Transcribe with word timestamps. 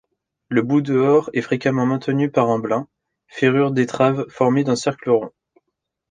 Le 0.49 0.63
bout-dehors 0.63 1.29
est 1.33 1.41
fréquemment 1.43 1.85
maintenu 1.85 2.31
par 2.31 2.49
un 2.49 2.57
blin, 2.57 2.87
ferrure 3.27 3.69
d'étrave 3.69 4.25
formé 4.29 4.63
d'un 4.63 4.75
cercle 4.75 5.11
rond. 5.11 5.29